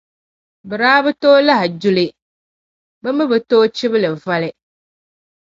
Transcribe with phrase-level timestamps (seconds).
[0.67, 2.05] Bɛ daa bi tooi lahi du li,
[3.01, 4.49] bɛ mi bɛ tooi chibi li voli.